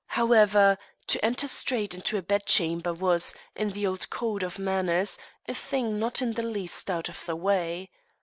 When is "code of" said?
4.09-4.57